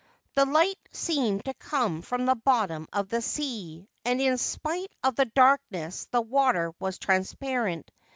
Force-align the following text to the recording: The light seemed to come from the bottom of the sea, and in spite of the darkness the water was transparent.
The 0.33 0.45
light 0.47 0.79
seemed 0.91 1.45
to 1.45 1.53
come 1.53 2.01
from 2.01 2.25
the 2.25 2.33
bottom 2.33 2.87
of 2.91 3.09
the 3.09 3.21
sea, 3.21 3.87
and 4.03 4.19
in 4.19 4.39
spite 4.39 4.91
of 5.03 5.15
the 5.15 5.25
darkness 5.25 6.07
the 6.09 6.21
water 6.21 6.73
was 6.79 6.97
transparent. 6.97 7.91